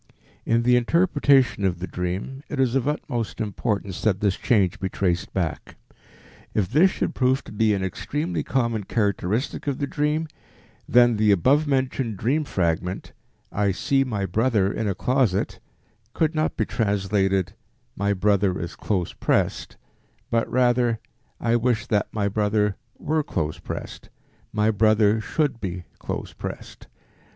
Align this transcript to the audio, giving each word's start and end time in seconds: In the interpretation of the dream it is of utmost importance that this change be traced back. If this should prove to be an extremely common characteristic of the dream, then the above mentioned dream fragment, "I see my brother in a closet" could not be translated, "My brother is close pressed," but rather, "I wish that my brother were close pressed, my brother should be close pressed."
In 0.47 0.63
the 0.63 0.77
interpretation 0.77 1.63
of 1.63 1.77
the 1.77 1.85
dream 1.85 2.41
it 2.49 2.59
is 2.59 2.73
of 2.73 2.87
utmost 2.87 3.39
importance 3.39 4.01
that 4.01 4.19
this 4.19 4.35
change 4.35 4.79
be 4.79 4.89
traced 4.89 5.31
back. 5.31 5.75
If 6.55 6.71
this 6.71 6.89
should 6.89 7.13
prove 7.13 7.43
to 7.43 7.51
be 7.51 7.75
an 7.75 7.83
extremely 7.83 8.41
common 8.41 8.85
characteristic 8.85 9.67
of 9.67 9.77
the 9.77 9.85
dream, 9.85 10.27
then 10.89 11.17
the 11.17 11.29
above 11.31 11.67
mentioned 11.67 12.17
dream 12.17 12.45
fragment, 12.45 13.13
"I 13.51 13.69
see 13.71 14.03
my 14.03 14.25
brother 14.25 14.73
in 14.73 14.87
a 14.87 14.95
closet" 14.95 15.59
could 16.15 16.33
not 16.33 16.57
be 16.57 16.65
translated, 16.65 17.53
"My 17.95 18.11
brother 18.11 18.59
is 18.59 18.75
close 18.75 19.13
pressed," 19.13 19.77
but 20.31 20.51
rather, 20.51 20.99
"I 21.39 21.55
wish 21.57 21.85
that 21.85 22.11
my 22.11 22.27
brother 22.27 22.75
were 22.97 23.21
close 23.21 23.59
pressed, 23.59 24.09
my 24.51 24.71
brother 24.71 25.21
should 25.21 25.59
be 25.61 25.83
close 25.99 26.33
pressed." 26.33 26.87